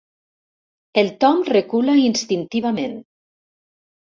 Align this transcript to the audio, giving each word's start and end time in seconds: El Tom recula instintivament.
El 1.01 1.11
Tom 1.25 1.43
recula 1.49 1.99
instintivament. 2.07 2.99